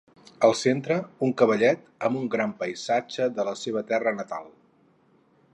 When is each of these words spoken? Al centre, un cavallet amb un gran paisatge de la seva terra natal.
Al 0.45 0.53
centre, 0.61 0.97
un 1.27 1.33
cavallet 1.41 1.85
amb 2.09 2.21
un 2.23 2.27
gran 2.37 2.57
paisatge 2.63 3.31
de 3.37 3.49
la 3.51 3.57
seva 3.63 3.85
terra 3.93 4.19
natal. 4.23 4.53